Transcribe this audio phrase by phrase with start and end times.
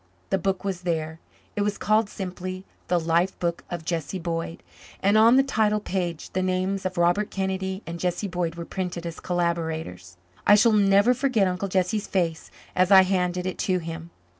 [0.31, 1.19] The book was there.
[1.55, 4.63] It was called simply, The Life Book of Jesse Boyd,
[4.99, 9.05] and on the title page the names of Robert Kennedy and Jesse Boyd were printed
[9.05, 10.17] as collaborators.
[10.47, 14.09] I shall never forget Uncle Jesse's face as I handed it to him.